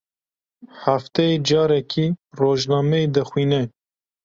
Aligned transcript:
Hefteyê 0.81 1.35
carekê 1.47 2.05
rojnameyê 2.39 3.05
dixwîne. 3.15 3.61